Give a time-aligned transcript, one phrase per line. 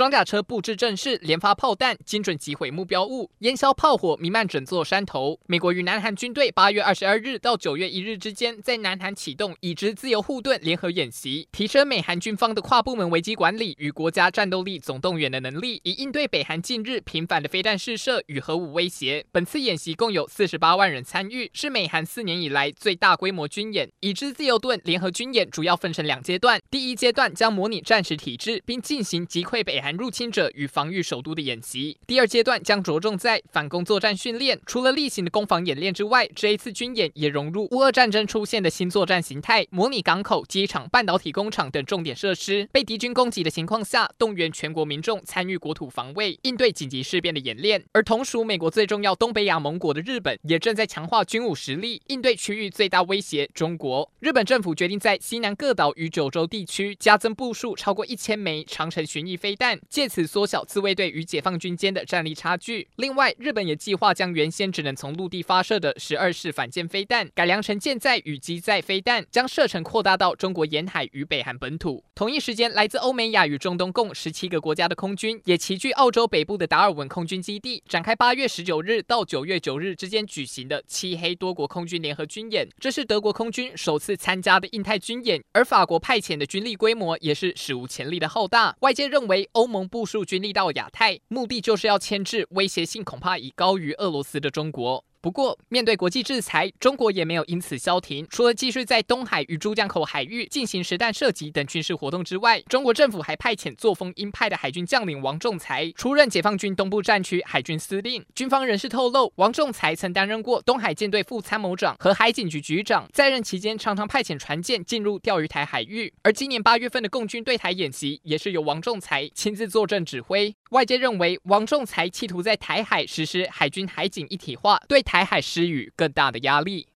[0.00, 5.38] 装甲车布置阵势，连发炮弹，精准击毁目标物，烟硝炮火弥漫整座山头。
[5.46, 19.26] 美国与南韩军队八月二十二日到九月一日之间，在南韩启动已知自由护盾联合演习，提升美韩军方的跨部门危机管理与国家战斗力总动员的能力，以应对北韩近日频繁的飞弹试射与核武威胁。
[19.30, 23.86] 本次演习共有四十八万人参与，是美韩四年以来最大规模军演。
[24.00, 29.92] 已知自由盾联合军演主要分成两阶段，第一阶段将模拟战时体制，并进行击溃北韩。
[29.96, 34.56] 入侵者与防御首都的演习，第二阶段将着重在反攻作战训练。
[34.64, 47.84] 除了例行的攻防演练之外，这一次军演也融入乌俄战争出现的新作战形态，模拟港口、机场、半导体工厂等重点设施被敌军攻击的情况下，动员全国民众参与国土防卫，应对紧急事变的演练。
[47.90, 54.08] 而同属美国最重要东北亚盟国的日本，也正在强化军武实力，应对区域最大威胁中国。
[54.20, 59.80] 日本政府决定在西南各岛与九州地地区加增部署超过一千枚长城巡弋飞弹。
[59.88, 62.86] 借此缩小自卫队与解放军间的战力差距。
[62.96, 72.04] 另外，日本也计划将原先只能从陆地发射的十二式反舰飞弹改良成舰载与机载飞弹，将射程扩大到中国沿海与北韩本土。
[72.14, 82.68] 同一时间，来自欧美亚与中东共十七个国家的空军也齐聚澳洲北部的达尔文空军基地，展开八月十九日到九月九日之间举行的漆黑多国空军联合军演。
[82.78, 88.74] 这是德国空军首次参加的印太军演，而法国派遣的军力规模也是史无前例的浩大。
[88.80, 95.04] 外界认为，欧盟部署军力到亚太，目的就是要牵制威胁性恐怕已高于俄罗斯的中国。
[95.22, 98.26] 不过，面对国际制裁，中国也没有因此消停。
[98.30, 108.24] 除了继续在东海与珠江口海域进行实弹射击等军事活动之外，中国政府还派遣作风鹰派的海军将领王仲才出任解放军东部战区海军司令。
[108.34, 116.10] 军方人士透露，王仲才曾担任过东海舰队副参谋长和海警局局长，在任期间常常派遣船舰进入钓鱼台海域。
[116.22, 120.54] 而今年八月份的共军对台演习，也是由王仲才亲自坐镇指挥。
[120.70, 126.86] 外界认为，王仲才企图在台海实施海军海警一体化，对台海施予更大的压力。